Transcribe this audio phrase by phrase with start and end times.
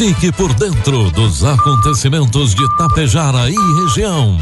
[0.00, 4.38] Fique por dentro dos acontecimentos de Tapejara e região.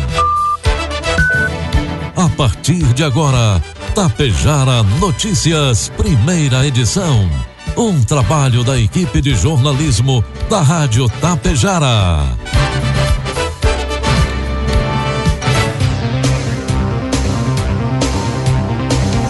[2.15, 3.61] A partir de agora,
[3.93, 7.29] Tapejara Notícias, primeira edição.
[7.77, 12.23] Um trabalho da equipe de jornalismo da Rádio Tapejara.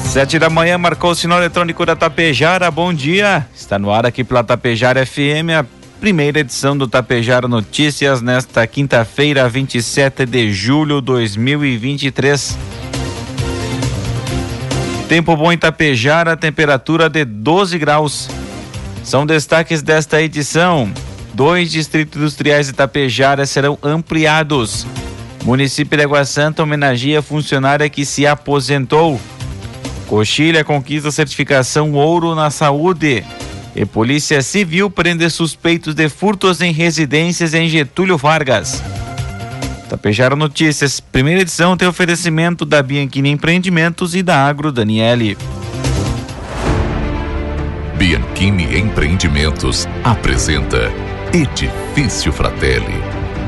[0.05, 2.71] Sete da manhã marcou o sinal eletrônico da Tapejara.
[2.71, 3.47] Bom dia.
[3.57, 9.49] Está no ar aqui pela Tapejara FM, a primeira edição do Tapejara Notícias nesta quinta-feira,
[9.49, 12.57] 27 de julho de 2023.
[15.09, 18.29] Tempo bom em Tapejara, temperatura de 12 graus.
[19.03, 20.93] São destaques desta edição.
[21.35, 24.87] Dois distritos industriais de Tapejara serão ampliados.
[25.45, 29.21] Município de Água Santa homenageia funcionária que se aposentou.
[30.07, 33.25] Coxilha conquista certificação ouro na saúde.
[33.75, 38.83] E Polícia Civil prende suspeitos de furtos em residências em Getúlio Vargas.
[39.89, 45.37] Tapejara Notícias, primeira edição tem oferecimento da Bianchini Empreendimentos e da Agro Daniele.
[47.97, 50.93] Bianchini Empreendimentos apresenta
[51.33, 53.03] Edifício Fratelli.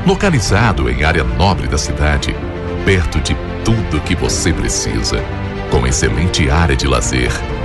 [0.05, 2.35] Localizado em área nobre da cidade,
[2.83, 5.23] perto de tudo que você precisa
[5.69, 7.31] com excelente área de lazer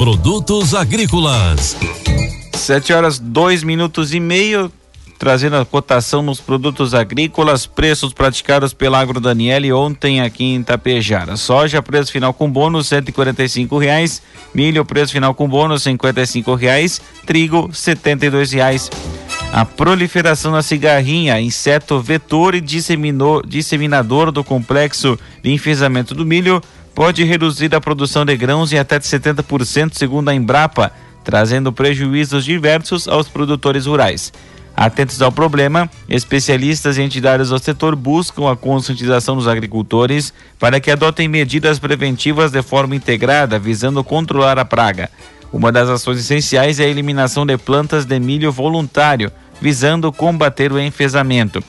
[0.00, 1.76] Produtos agrícolas.
[2.54, 4.72] Sete horas, dois minutos e meio,
[5.18, 11.36] trazendo a cotação nos produtos agrícolas, preços praticados pela Agro Daniele ontem aqui em Tapejara.
[11.36, 14.22] Soja, preço final com bônus, e reais.
[14.54, 16.98] Milho, preço final com bônus, e reais.
[17.26, 18.90] Trigo, setenta e reais.
[19.52, 26.62] A proliferação da cigarrinha, inseto vetor e disseminador do complexo de enfesamento do milho,
[26.94, 30.92] pode reduzir a produção de grãos em até de 70%, segundo a Embrapa,
[31.24, 34.32] trazendo prejuízos diversos aos produtores rurais.
[34.76, 40.90] Atentos ao problema, especialistas e entidades do setor buscam a conscientização dos agricultores para que
[40.90, 45.10] adotem medidas preventivas de forma integrada, visando controlar a praga.
[45.52, 49.30] Uma das ações essenciais é a eliminação de plantas de milho voluntário,
[49.60, 51.62] visando combater o enfesamento.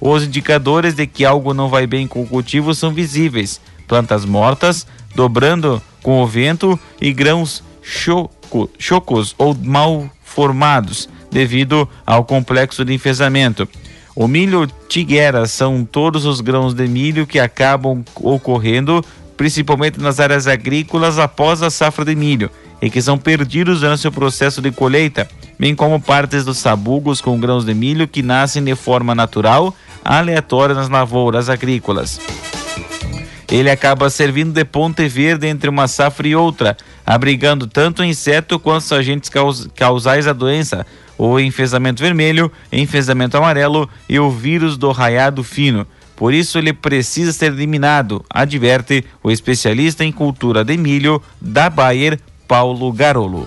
[0.00, 4.86] Os indicadores de que algo não vai bem com o cultivo são visíveis, plantas mortas,
[5.16, 12.92] dobrando com o vento e grãos choco, chocos ou mal formados, devido ao complexo de
[12.92, 13.66] enfesamento.
[14.14, 19.04] O milho tiguera são todos os grãos de milho que acabam ocorrendo,
[19.36, 22.50] principalmente nas áreas agrícolas após a safra de milho,
[22.82, 25.28] e que são perdidos durante o processo de colheita,
[25.58, 30.74] bem como partes dos sabugos com grãos de milho que nascem de forma natural, aleatória
[30.74, 32.20] nas lavouras agrícolas
[33.50, 38.58] ele acaba servindo de ponte verde entre uma safra e outra, abrigando tanto o inseto
[38.58, 40.86] quanto os agentes caus causais da doença,
[41.16, 45.86] o enfesamento vermelho, enfesamento amarelo e o vírus do raiado fino.
[46.14, 52.18] Por isso ele precisa ser eliminado, adverte o especialista em cultura de milho da Bayer,
[52.46, 53.46] Paulo Garolo.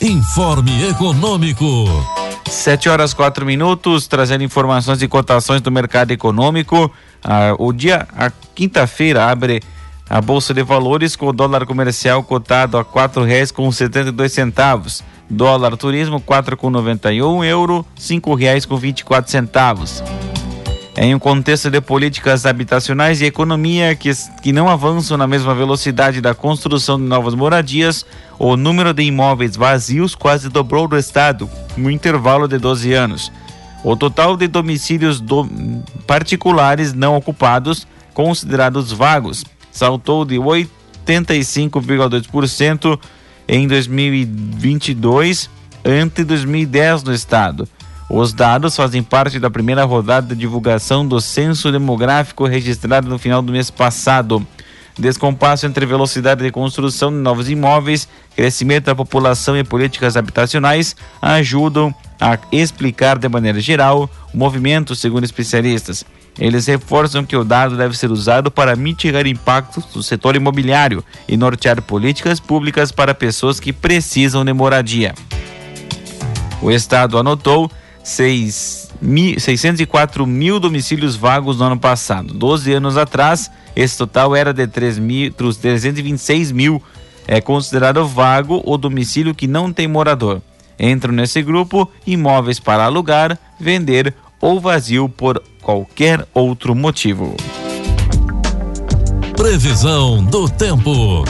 [0.00, 2.23] Informe Econômico.
[2.54, 6.90] Sete horas quatro minutos, trazendo informações e cotações do mercado econômico.
[7.22, 9.62] Ah, o dia, a quinta-feira, abre
[10.08, 14.12] a Bolsa de Valores com o dólar comercial cotado a quatro reais com setenta e
[14.12, 15.04] dois centavos.
[15.28, 20.02] Dólar turismo quatro com noventa e um, euro cinco reais com vinte e quatro centavos.
[20.96, 26.20] Em um contexto de políticas habitacionais e economia que, que não avançam na mesma velocidade
[26.20, 28.06] da construção de novas moradias,
[28.38, 33.32] o número de imóveis vazios quase dobrou do estado no intervalo de 12 anos.
[33.82, 35.48] O total de domicílios do...
[36.06, 43.00] particulares não ocupados, considerados vagos, saltou de 85,2%
[43.48, 45.50] em 2022
[45.84, 47.68] ante 2010 no estado.
[48.08, 53.40] Os dados fazem parte da primeira rodada de divulgação do censo demográfico registrado no final
[53.40, 54.46] do mês passado.
[54.96, 58.06] Descompasso entre velocidade de construção de novos imóveis,
[58.36, 65.24] crescimento da população e políticas habitacionais ajudam a explicar de maneira geral o movimento, segundo
[65.24, 66.04] especialistas.
[66.38, 71.36] Eles reforçam que o dado deve ser usado para mitigar impactos do setor imobiliário e
[71.36, 75.14] nortear políticas públicas para pessoas que precisam de moradia.
[76.60, 77.70] O Estado anotou
[78.04, 82.34] 6 mil, 604 mil domicílios vagos no ano passado.
[82.34, 86.82] 12 anos atrás, esse total era de 3 mil, 326 mil.
[87.26, 90.42] É considerado vago o domicílio que não tem morador.
[90.78, 97.34] Entram nesse grupo imóveis para alugar, vender ou vazio por qualquer outro motivo.
[99.34, 101.24] Previsão do tempo.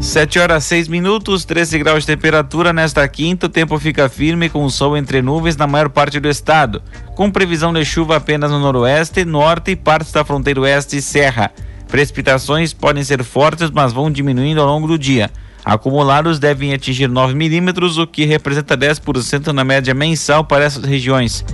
[0.00, 3.46] 7 horas 6 minutos, 13 graus de temperatura nesta quinta.
[3.46, 6.82] O tempo fica firme com sol entre nuvens na maior parte do estado,
[7.14, 11.50] com previsão de chuva apenas no noroeste, norte e partes da fronteira oeste e serra.
[11.86, 15.30] Precipitações podem ser fortes, mas vão diminuindo ao longo do dia.
[15.62, 21.44] Acumulados devem atingir 9 milímetros, o que representa 10% na média mensal para essas regiões.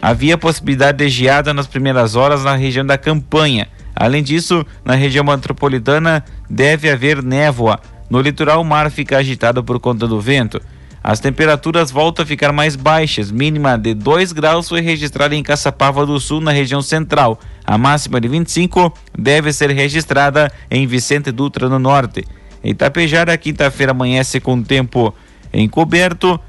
[0.00, 5.24] Havia possibilidade de geada nas primeiras horas na região da campanha Além disso, na região
[5.24, 7.80] metropolitana deve haver névoa.
[8.10, 10.60] No litoral, o mar fica agitado por conta do vento.
[11.02, 16.04] As temperaturas voltam a ficar mais baixas, mínima de 2 graus foi registrada em Caçapava
[16.04, 17.40] do Sul, na região central.
[17.64, 22.24] A máxima de 25 deve ser registrada em Vicente Dutra, no norte.
[22.62, 25.14] Em Itapejara, quinta-feira amanhece com tempo
[25.54, 26.40] encoberto.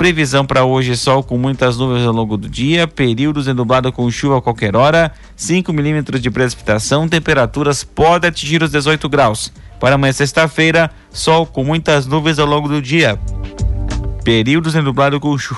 [0.00, 4.38] Previsão para hoje: sol com muitas nuvens ao longo do dia, períodos de com chuva
[4.38, 9.52] a qualquer hora, 5 milímetros de precipitação, temperaturas podem atingir os 18 graus.
[9.78, 13.20] Para amanhã, sexta-feira, sol com muitas nuvens ao longo do dia,
[14.24, 15.54] períodos de com, chu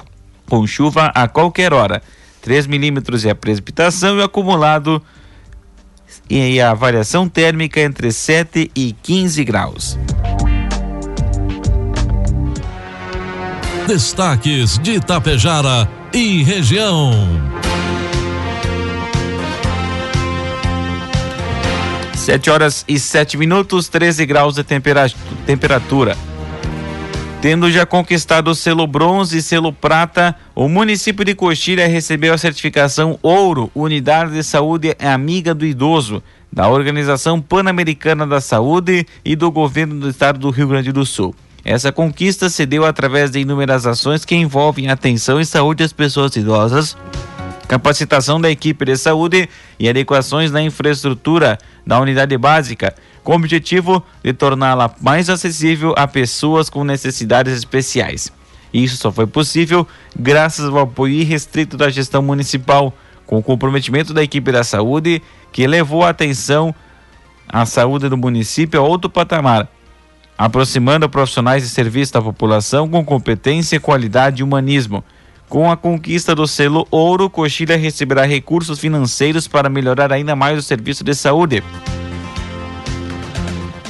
[0.49, 2.03] com chuva a qualquer hora,
[2.41, 5.01] 3 milímetros é a precipitação e acumulado
[6.29, 9.97] e a variação térmica entre 7 e 15 graus.
[13.87, 17.13] Destaques de Itapejara e região.
[22.15, 26.17] Sete horas e sete minutos, 13 graus de temperatura.
[27.41, 32.39] Tendo já conquistado o selo bronze e selo prata, o município de Coxilha recebeu a
[32.39, 39.51] certificação Ouro, Unidade de Saúde Amiga do Idoso, da Organização Pan-Americana da Saúde e do
[39.51, 41.35] Governo do Estado do Rio Grande do Sul.
[41.65, 46.35] Essa conquista se deu através de inúmeras ações que envolvem atenção e saúde às pessoas
[46.35, 46.97] idosas,
[47.69, 49.49] capacitação da equipe de saúde
[49.79, 51.57] e adequações na infraestrutura
[51.87, 52.93] da unidade básica,
[53.23, 58.33] com o objetivo de torná-la mais acessível a pessoas com necessidades especiais.
[58.75, 59.87] Isso só foi possível
[60.19, 62.93] graças ao apoio irrestrito da gestão municipal,
[63.25, 65.23] com o comprometimento da equipe da saúde,
[65.53, 66.75] que levou a atenção
[67.49, 69.69] à saúde do município a outro patamar
[70.45, 75.05] aproximando profissionais de serviço da população com competência, qualidade e humanismo.
[75.49, 80.63] Com a conquista do selo Ouro, Coxilha receberá recursos financeiros para melhorar ainda mais o
[80.63, 81.63] serviço de saúde.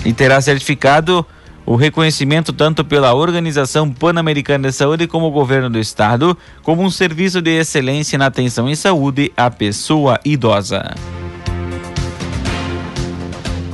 [0.05, 1.25] E terá certificado
[1.65, 6.91] o reconhecimento tanto pela Organização Pan-Americana de Saúde como o governo do estado, como um
[6.91, 10.95] serviço de excelência na atenção em saúde à pessoa idosa.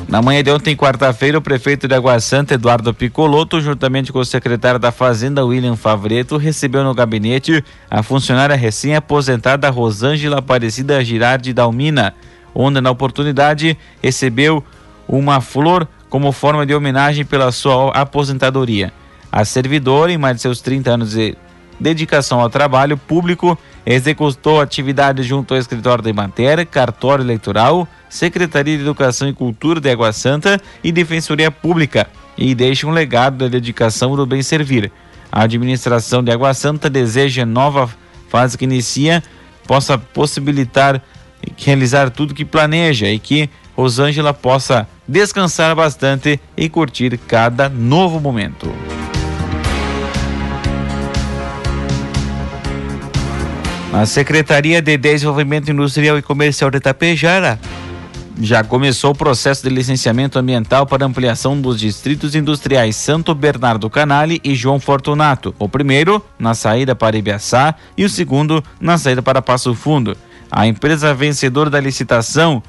[0.09, 4.25] Na manhã de ontem, quarta-feira, o prefeito de Água Santa, Eduardo Picoloto, juntamente com o
[4.25, 12.15] secretário da Fazenda, William Favreto, recebeu no gabinete a funcionária recém-aposentada Rosângela Aparecida Girardi Dalmina,
[12.55, 14.65] onde, na oportunidade, recebeu
[15.07, 18.91] uma flor como forma de homenagem pela sua aposentadoria.
[19.31, 21.37] A servidora, em mais de seus 30 anos de
[21.79, 28.83] dedicação ao trabalho público, executou atividades junto ao escritório de matéria, cartório eleitoral, Secretaria de
[28.83, 32.07] Educação e Cultura de Água Santa e Defensoria Pública
[32.37, 34.91] e deixa um legado da dedicação do bem servir.
[35.31, 37.91] A administração de Água Santa deseja nova
[38.29, 39.23] fase que inicia
[39.67, 41.03] possa possibilitar
[41.57, 48.73] realizar tudo que planeja e que Rosângela possa descansar bastante e curtir cada novo momento.
[53.93, 57.59] A Secretaria de Desenvolvimento Industrial e Comercial de Itapejara
[58.41, 64.41] já começou o processo de licenciamento ambiental para ampliação dos distritos industriais Santo Bernardo Canale
[64.45, 65.55] e João Fortunato.
[65.59, 70.17] O primeiro na saída para Ibiaçá e o segundo na saída para Passo Fundo.
[70.51, 72.63] A empresa vencedora da licitação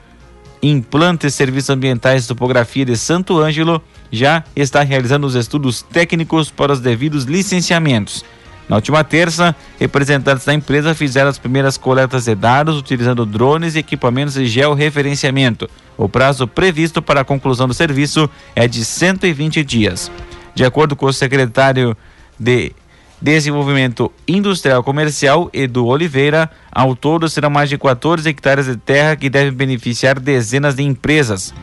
[0.64, 6.80] Implantes Serviços Ambientais Topografia de Santo Ângelo já está realizando os estudos técnicos para os
[6.80, 8.24] devidos licenciamentos.
[8.70, 13.80] Na última terça, representantes da empresa fizeram as primeiras coletas de dados utilizando drones e
[13.80, 15.68] equipamentos de georreferenciamento.
[15.98, 20.12] O prazo previsto para a conclusão do serviço é de 120 dias.
[20.54, 21.98] De acordo com o secretário
[22.40, 22.72] de
[23.20, 29.32] Desenvolvimento Industrial Comercial, Edu Oliveira, ao todo serão mais de 14 hectares de terra que
[29.32, 31.54] devem beneficiar dezenas de empresas.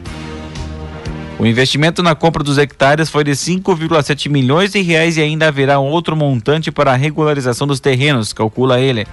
[1.38, 5.78] O investimento na compra dos hectares foi de 5,7 milhões de reais e ainda haverá
[5.78, 9.06] outro montante para a regularização dos terrenos, calcula ele.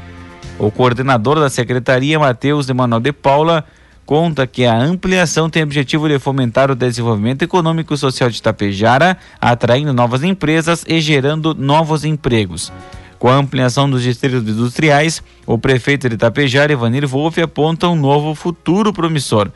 [0.57, 3.65] O coordenador da secretaria, Matheus de Manuel de Paula,
[4.05, 8.37] conta que a ampliação tem o objetivo de fomentar o desenvolvimento econômico e social de
[8.37, 12.71] Itapejara, atraindo novas empresas e gerando novos empregos.
[13.19, 18.33] Com a ampliação dos distritos industriais, o prefeito de Itapejara, Ivanir Wolff, aponta um novo
[18.33, 19.51] futuro promissor.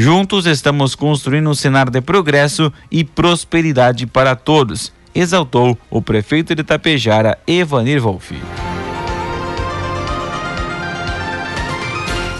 [0.00, 6.60] Juntos estamos construindo um cenário de progresso e prosperidade para todos, exaltou o prefeito de
[6.60, 8.32] Itapejara, Evanir Wolff.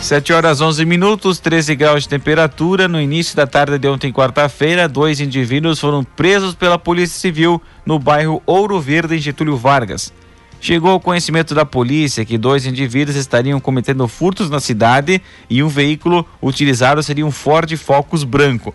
[0.01, 2.87] 7 horas 11 minutos, 13 graus de temperatura.
[2.87, 7.99] No início da tarde de ontem, quarta-feira, dois indivíduos foram presos pela Polícia Civil no
[7.99, 10.13] bairro Ouro Verde, em Getúlio Vargas.
[10.61, 15.69] Chegou ao conhecimento da polícia que dois indivíduos estariam cometendo furtos na cidade e um
[15.69, 18.75] veículo utilizado seria um Ford Focus branco.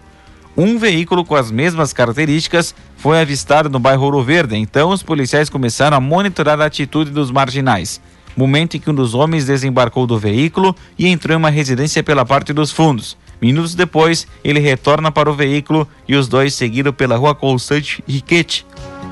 [0.56, 5.50] Um veículo com as mesmas características foi avistado no bairro Ouro Verde, então os policiais
[5.50, 8.00] começaram a monitorar a atitude dos marginais
[8.36, 12.26] momento em que um dos homens desembarcou do veículo e entrou em uma residência pela
[12.26, 13.18] parte dos fundos.
[13.42, 18.66] Minutos depois, ele retorna para o veículo e os dois seguiram pela rua Constante Riquete,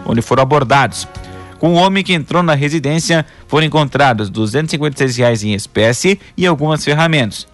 [0.06, 1.08] onde foram abordados.
[1.62, 6.84] Com o homem que entrou na residência, foram encontrados 256 reais em espécie e algumas
[6.84, 7.48] ferramentas.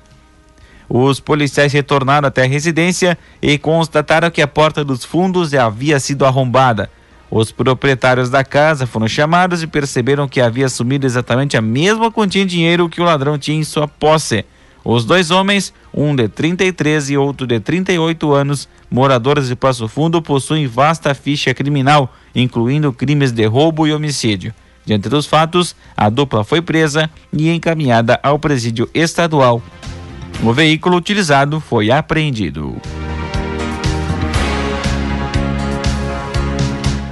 [0.87, 6.25] Os policiais retornaram até a residência e constataram que a porta dos fundos havia sido
[6.25, 6.89] arrombada.
[7.29, 12.45] Os proprietários da casa foram chamados e perceberam que havia assumido exatamente a mesma quantia
[12.45, 14.45] de dinheiro que o ladrão tinha em sua posse.
[14.85, 20.21] Os dois homens, um de 33 e outro de 38 anos, moradores de Passo Fundo,
[20.21, 24.53] possuem vasta ficha criminal, incluindo crimes de roubo e homicídio.
[24.85, 29.61] Diante dos fatos, a dupla foi presa e encaminhada ao presídio estadual.
[30.43, 32.79] O veículo utilizado foi apreendido.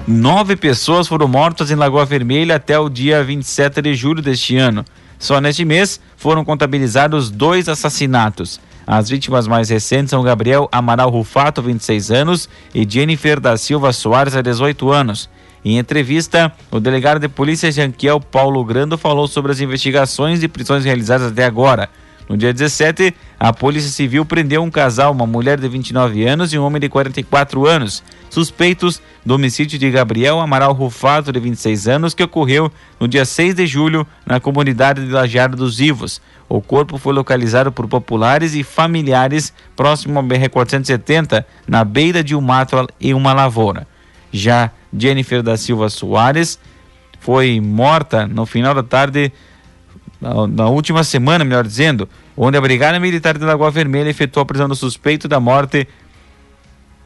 [0.08, 4.86] Nove pessoas foram mortas em Lagoa Vermelha até o dia 27 de julho deste ano.
[5.18, 8.60] Só neste mês foram contabilizados dois assassinatos.
[8.88, 14.34] As vítimas mais recentes são Gabriel Amaral Rufato, 26 anos, e Jennifer da Silva Soares,
[14.34, 15.30] 18 anos.
[15.64, 20.86] Em entrevista, o delegado de polícia Janquiel Paulo Grando falou sobre as investigações e prisões
[20.86, 21.90] realizadas até agora.
[22.30, 26.58] No dia 17, a Polícia Civil prendeu um casal, uma mulher de 29 anos e
[26.58, 32.14] um homem de 44 anos, suspeitos do homicídio de Gabriel Amaral Rufato, de 26 anos,
[32.16, 36.20] que ocorreu no dia 6 de julho na comunidade de Lajeado dos Vivos.
[36.48, 42.42] O corpo foi localizado por populares e familiares próximo ao BR-470, na beira de um
[42.42, 43.88] mato e uma lavoura.
[44.32, 46.60] Já Jennifer da Silva Soares
[47.20, 49.32] foi morta no final da tarde
[50.22, 54.68] na, última semana, melhor dizendo, onde a Brigada Militar de Lagoa Vermelha efetuou a prisão
[54.68, 55.88] do suspeito da morte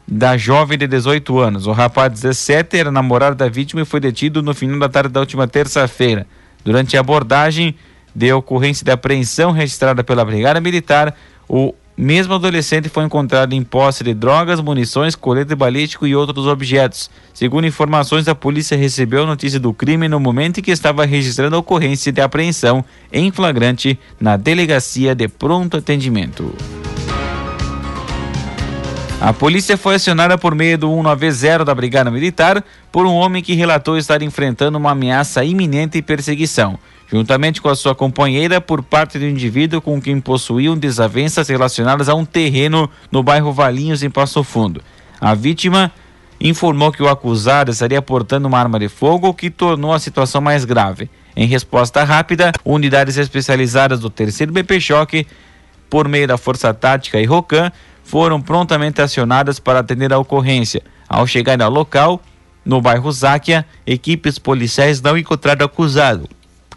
[0.06, 1.66] da jovem de 18 anos.
[1.66, 5.10] O rapaz de 17 era namorado da vítima e foi detido no final da tarde
[5.10, 6.26] da última terça-feira.
[6.64, 7.76] Durante a abordagem
[8.14, 11.14] de ocorrência de apreensão registrada pela Brigada Militar,
[11.48, 17.10] o mesmo adolescente foi encontrado em posse de drogas, munições, colete balístico e outros objetos.
[17.34, 21.58] Segundo informações, a polícia recebeu notícia do crime no momento em que estava registrando a
[21.58, 26.54] ocorrência de apreensão em flagrante na delegacia de pronto atendimento.
[29.20, 33.52] A polícia foi acionada por meio do 190 da Brigada Militar por um homem que
[33.52, 36.78] relatou estar enfrentando uma ameaça iminente e perseguição
[37.10, 42.14] juntamente com a sua companheira, por parte do indivíduo com quem possuíam desavenças relacionadas a
[42.14, 44.80] um terreno no bairro Valinhos, em Passo Fundo.
[45.20, 45.92] A vítima
[46.40, 50.40] informou que o acusado estaria portando uma arma de fogo, o que tornou a situação
[50.40, 51.10] mais grave.
[51.36, 55.26] Em resposta rápida, unidades especializadas do terceiro BP Choque,
[55.88, 57.70] por meio da Força Tática e Rocan,
[58.04, 60.82] foram prontamente acionadas para atender a ocorrência.
[61.08, 62.22] Ao chegar ao local,
[62.64, 66.28] no bairro Záquia, equipes policiais não encontraram o acusado,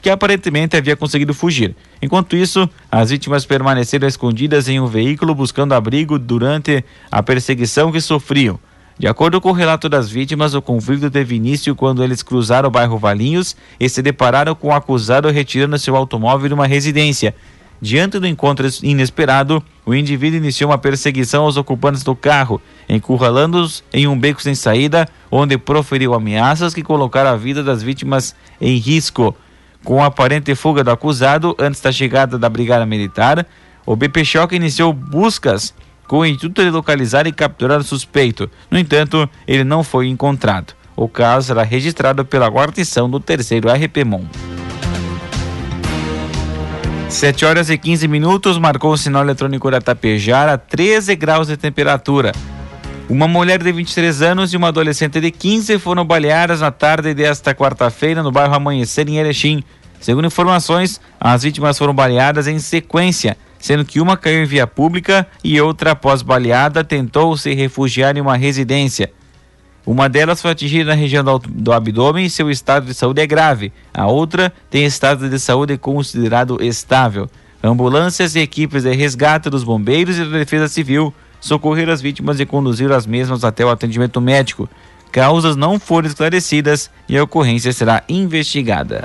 [0.03, 1.73] que aparentemente havia conseguido fugir.
[2.01, 8.01] Enquanto isso, as vítimas permaneceram escondidas em um veículo buscando abrigo durante a perseguição que
[8.01, 8.59] sofriam.
[8.99, 12.71] De acordo com o relato das vítimas, o conflito teve início quando eles cruzaram o
[12.71, 17.33] bairro Valinhos e se depararam com o acusado retirando seu automóvel de uma residência.
[17.81, 24.05] Diante do encontro inesperado, o indivíduo iniciou uma perseguição aos ocupantes do carro, encurralando-os em
[24.05, 29.35] um beco sem saída, onde proferiu ameaças que colocaram a vida das vítimas em risco.
[29.83, 33.45] Com a aparente fuga do acusado antes da chegada da Brigada Militar,
[33.85, 35.73] o BP Choque iniciou buscas
[36.07, 38.49] com o intuito de localizar e capturar o suspeito.
[38.71, 40.73] No entanto, ele não foi encontrado.
[40.95, 44.25] O caso será registrado pela guarnição do terceiro RPMON.
[47.09, 52.31] 7 horas e 15 minutos, marcou o sinal eletrônico da Tapejara, 13 graus de temperatura.
[53.09, 57.53] Uma mulher de 23 anos e uma adolescente de 15 foram baleadas na tarde desta
[57.53, 59.61] quarta-feira no bairro Amanhecer, em Erechim.
[59.99, 65.27] Segundo informações, as vítimas foram baleadas em sequência, sendo que uma caiu em via pública
[65.43, 69.11] e outra, após baleada, tentou se refugiar em uma residência.
[69.85, 73.73] Uma delas foi atingida na região do, abdômen e seu estado de saúde é grave.
[73.93, 77.29] A outra tem estado de saúde considerado estável.
[77.61, 82.45] Ambulâncias e equipes de resgate dos bombeiros e da Defesa Civil socorreram as vítimas e
[82.45, 84.69] conduziram as mesmas até o atendimento médico.
[85.11, 89.03] Causas não foram esclarecidas e a ocorrência será investigada.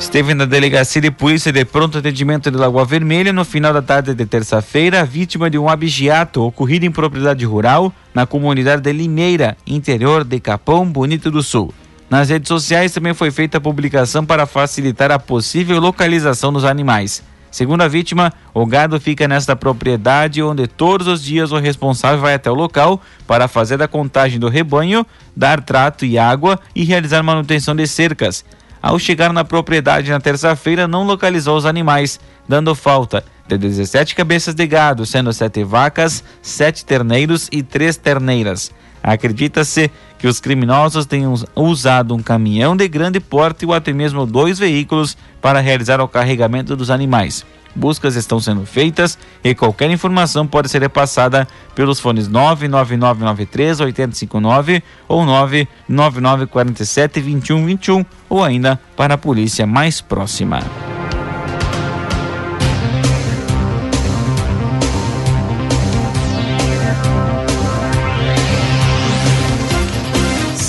[0.00, 4.14] Esteve na delegacia de polícia de pronto atendimento de Lagoa Vermelha no final da tarde
[4.14, 10.24] de terça-feira, vítima de um abigeato ocorrido em propriedade rural na comunidade de Limeira, interior
[10.24, 11.74] de Capão Bonito do Sul.
[12.08, 17.22] Nas redes sociais também foi feita a publicação para facilitar a possível localização dos animais.
[17.56, 22.34] Segundo a vítima, o gado fica nesta propriedade onde todos os dias o responsável vai
[22.34, 27.22] até o local para fazer a contagem do rebanho, dar trato e água e realizar
[27.22, 28.44] manutenção de cercas.
[28.82, 34.54] Ao chegar na propriedade na terça-feira, não localizou os animais, dando falta de 17 cabeças
[34.54, 38.70] de gado, sendo sete vacas, sete terneiros e três terneiras.
[39.02, 44.58] Acredita-se que os criminosos tenham usado um caminhão de grande porte ou até mesmo dois
[44.58, 47.44] veículos para realizar o carregamento dos animais.
[47.76, 55.26] Buscas estão sendo feitas e qualquer informação pode ser repassada pelos fones 99993 8059 ou
[55.26, 60.60] 99947 2121 ou ainda para a polícia mais próxima.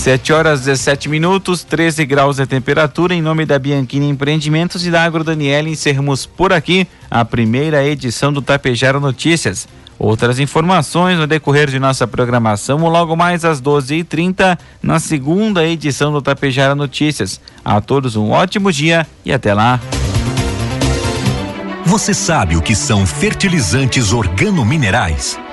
[0.07, 3.13] Sete horas 17 minutos, 13 graus de temperatura.
[3.13, 8.31] Em nome da Bianchini Empreendimentos e da Agro Daniela, encerramos por aqui a primeira edição
[8.31, 9.67] do Tapejara Notícias.
[9.99, 16.21] Outras informações no decorrer de nossa programação, logo mais às 12h30, na segunda edição do
[16.21, 17.41] Tapejara Notícias.
[17.65, 19.77] A todos um ótimo dia e até lá.
[21.85, 25.37] Você sabe o que são fertilizantes organominerais?